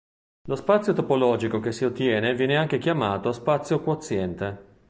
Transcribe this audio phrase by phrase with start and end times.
[0.47, 4.79] Lo spazio topologico che si ottiene viene anche chiamato spazio quoziente.